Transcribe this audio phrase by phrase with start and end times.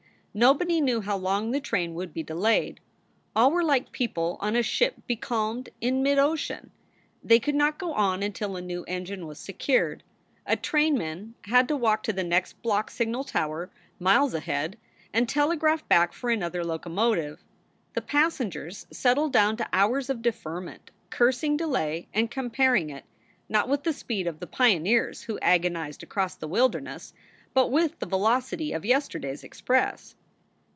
[0.33, 2.79] Nobody knew how long the train would be delayed.
[3.35, 6.69] All were like people on a ship becalmed in midocean.
[7.21, 10.03] They could not go on until a new engine was secured.
[10.45, 14.77] A trainman had to walk to the next block signal tower, miles ahead,
[15.11, 17.43] and telegraph back for another locomotive.
[17.93, 23.03] The passengers settled down to hours of deferment, cursing delay and comparing it,
[23.49, 27.13] not with the speed of the pioneers who agonized across the wilderness,
[27.53, 30.15] but with the velocity of yesterday s express.